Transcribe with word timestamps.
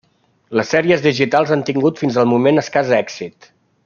Les 0.59 0.69
sèries 0.75 1.03
digitals 1.03 1.53
han 1.55 1.61
tingut 1.69 2.01
fins 2.05 2.17
al 2.21 2.29
moment 2.35 2.63
escàs 2.63 2.91
èxit. 3.03 3.51